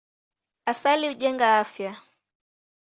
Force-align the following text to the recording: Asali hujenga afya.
Asali 0.71 1.05
hujenga 1.09 1.47
afya. 1.61 1.91